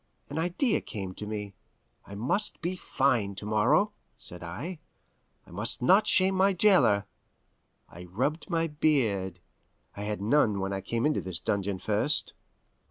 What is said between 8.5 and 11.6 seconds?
beard I had none when I came into this